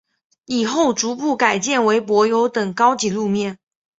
[0.47, 3.59] 以后逐步改建为柏油等高级路面。